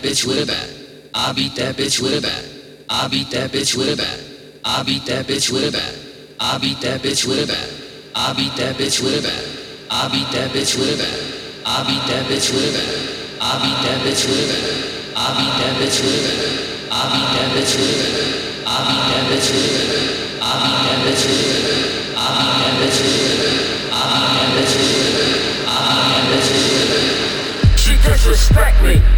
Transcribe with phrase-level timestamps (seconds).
[0.00, 0.68] bitch with a bat.
[1.14, 2.44] I beat that bitch with a bat.
[2.88, 4.20] I beat that bitch with a bat.
[4.64, 5.94] I beat that bitch with a bat.
[6.40, 7.68] I beat that bitch with a bat.
[8.14, 9.44] I beat that bitch with a bat.
[9.94, 11.16] I beat that bitch with a bat.
[11.66, 13.06] I beat that bitch with a bat.
[13.36, 14.86] I beat that bitch with a bat.
[15.16, 16.66] I beat that bitch with a bat.
[16.92, 18.56] I beat that bitch with a bat.
[18.56, 20.16] I beat that bitch with a bat.
[20.26, 21.66] I beat that bitch with a bat.
[21.66, 23.66] I beat that bitch with a bat.
[23.92, 24.82] I beat that bitch with
[26.76, 27.76] a bat.
[27.76, 29.15] She disrespect me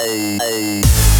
[0.00, 1.17] oh, oh.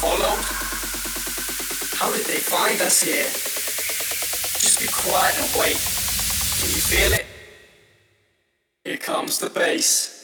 [0.00, 0.44] followed?
[1.98, 3.24] How did they find us here?
[3.24, 5.76] Just be quiet and wait.
[5.76, 7.26] Can you feel it?
[8.84, 10.19] Here comes the bass.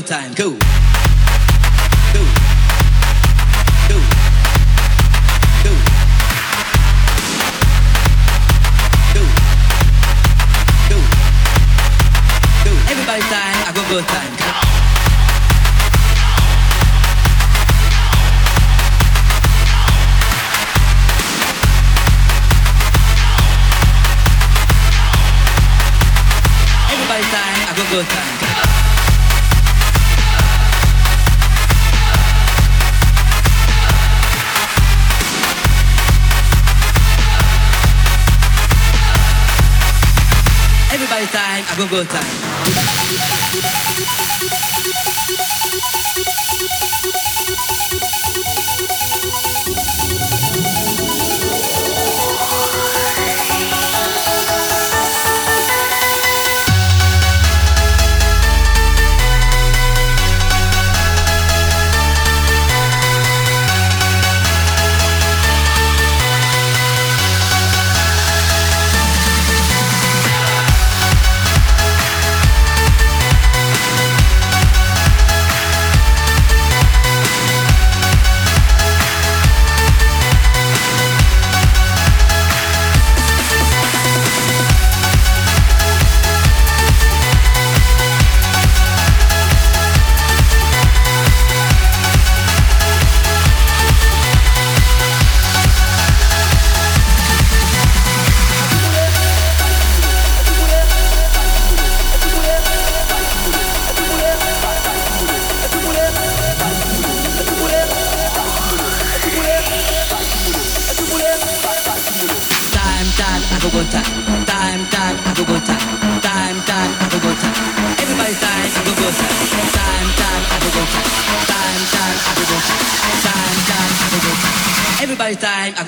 [0.00, 0.34] time.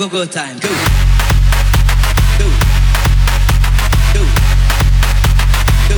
[0.09, 0.59] no go time.
[0.59, 0.69] Go.
[2.39, 2.49] Go.
[4.15, 4.23] Go.
[5.89, 5.97] Go.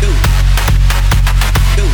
[0.00, 0.10] Go.
[1.76, 1.84] Go.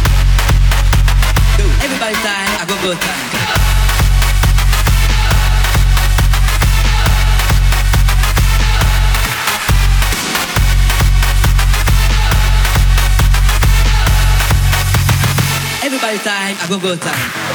[1.59, 1.67] Go.
[2.07, 3.27] Time, I go go time.
[15.85, 17.46] Everybody's time, I go go time.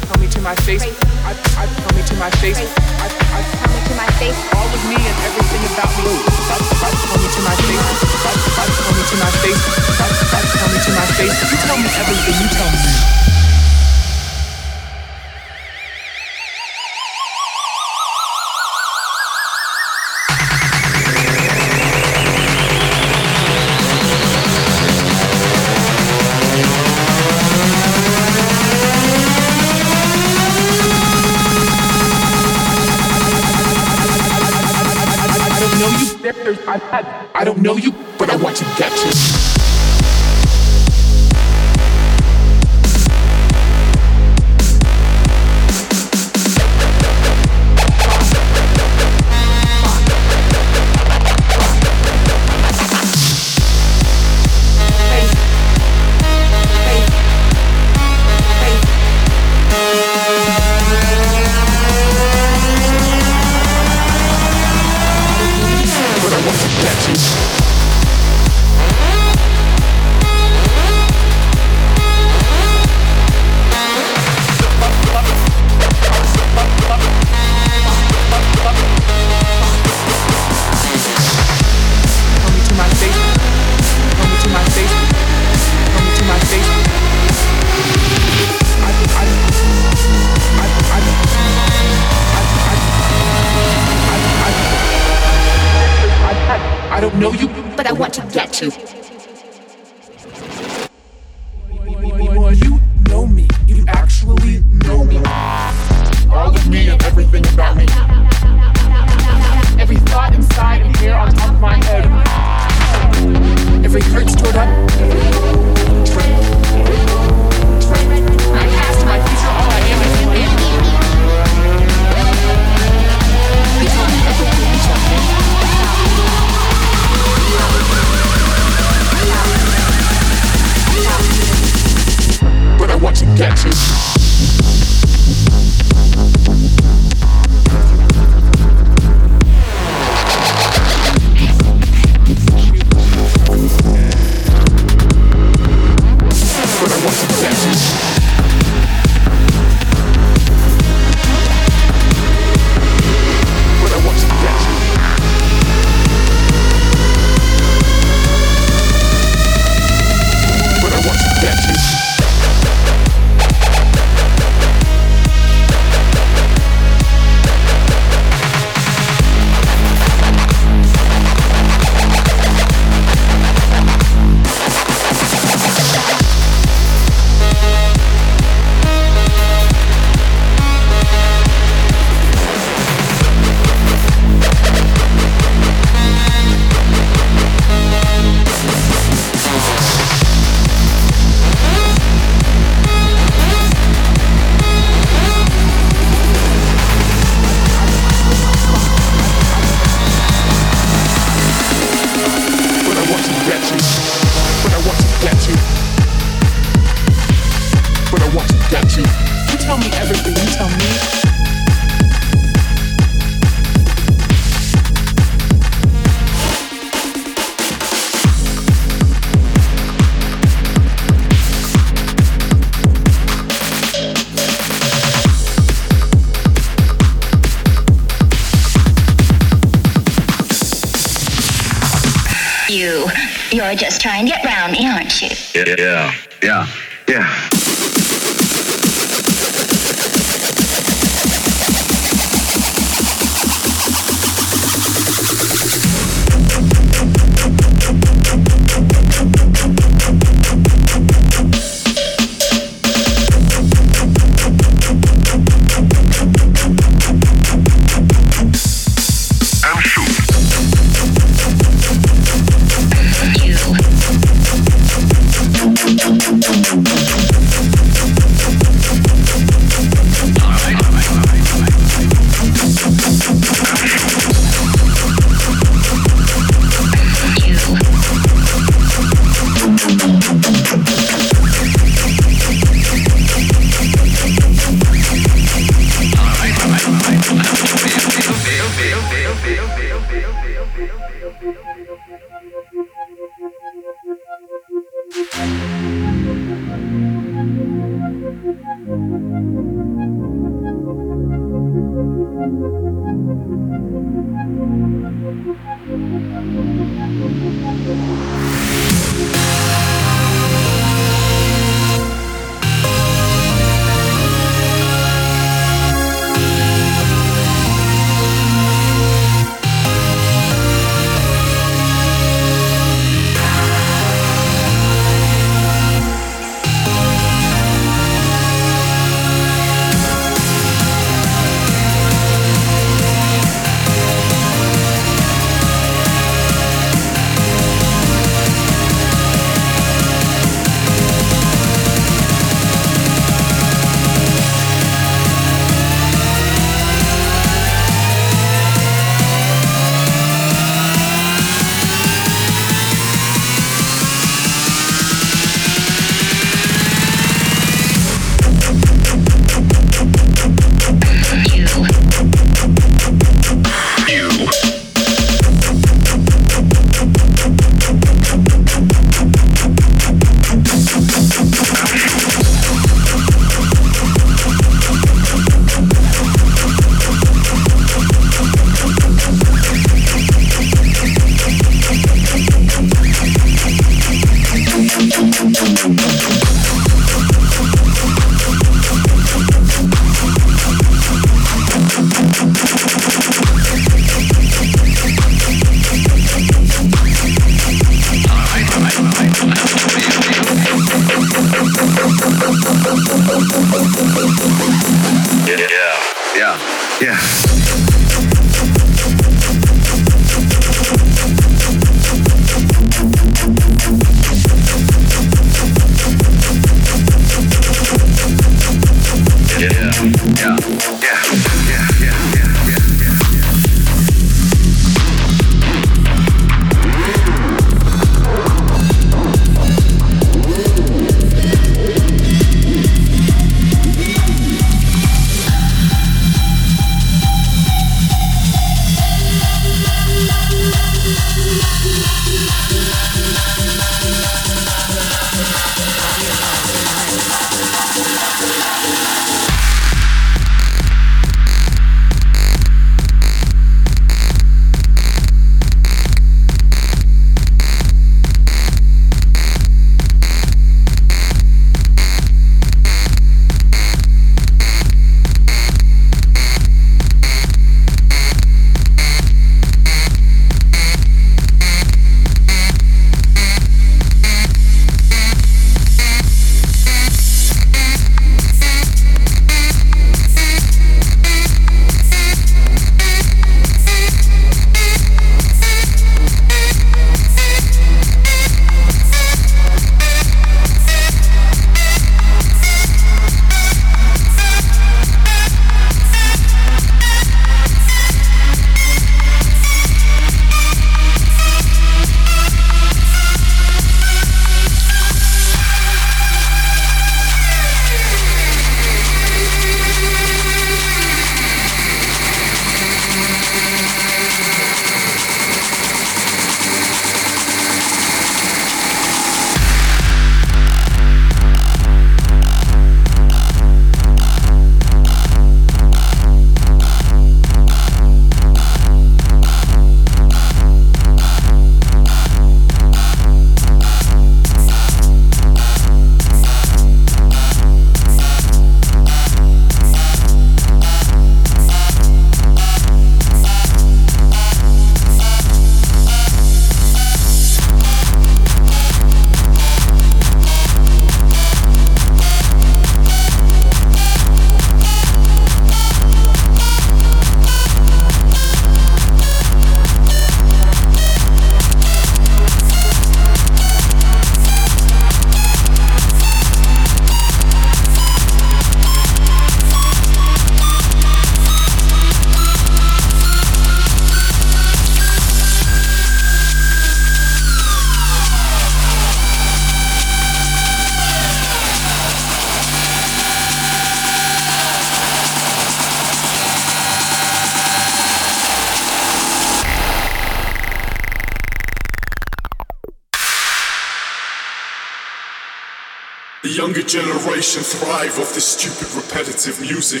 [597.44, 600.00] Generation thrive off this stupid repetitive music.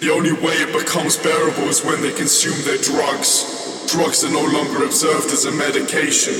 [0.00, 3.44] The only way it becomes bearable is when they consume their drugs.
[3.92, 6.32] Drugs are no longer observed as a medication.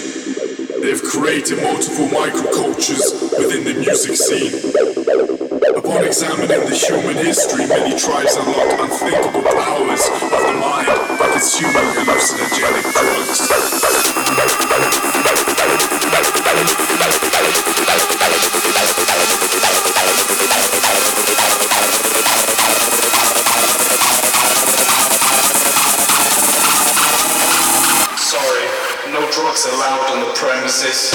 [0.80, 4.56] They've created multiple microcultures within the music scene.
[5.76, 10.88] Upon examining the human history, many tribes unlocked unthinkable powers of the mind
[11.20, 12.92] by consuming hallucinogenic
[28.16, 28.66] Sorry,
[29.12, 31.12] no drugs allowed on the premises.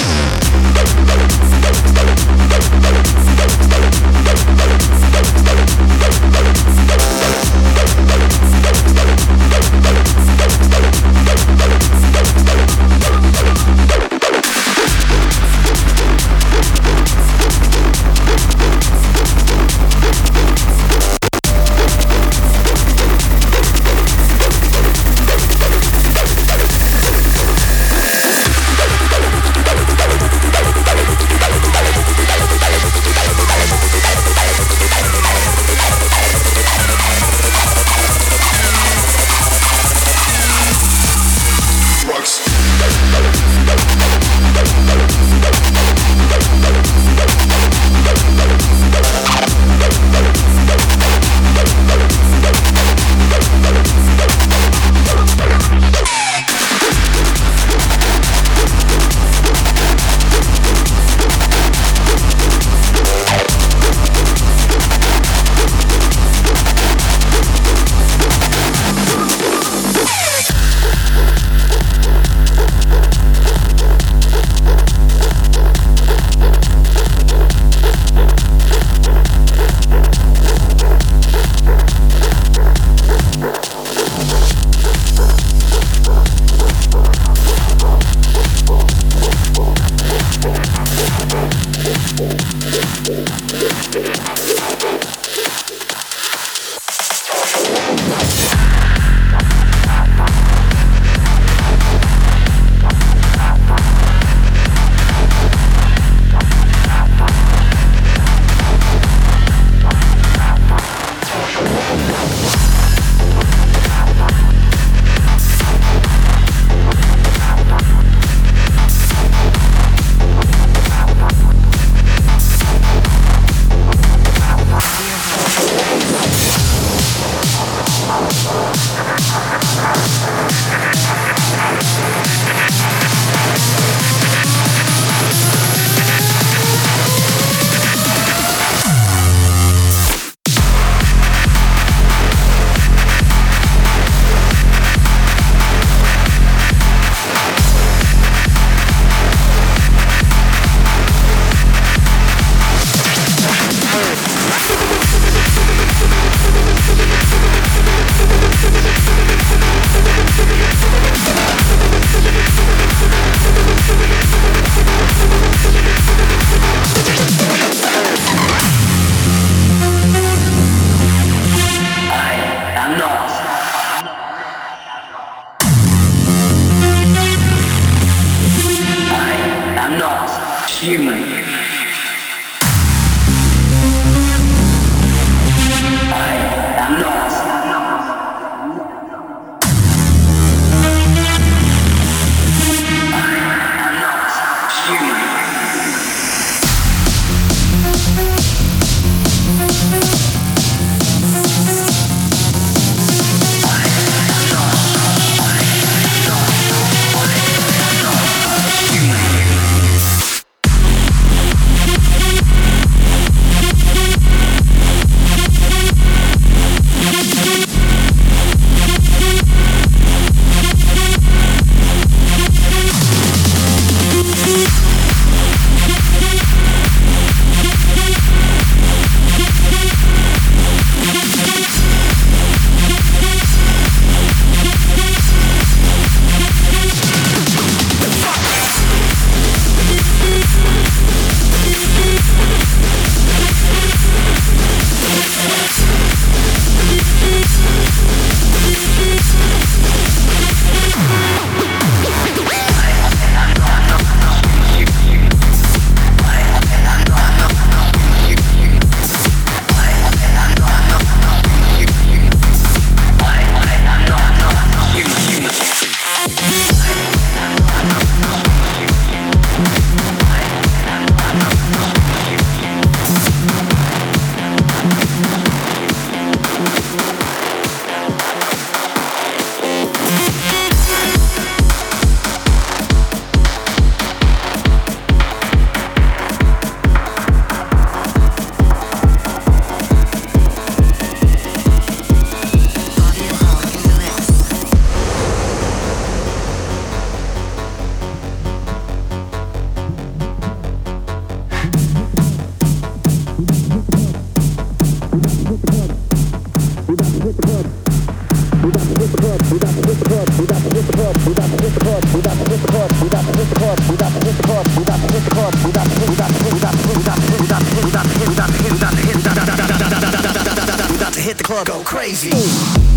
[321.48, 322.87] club go crazy.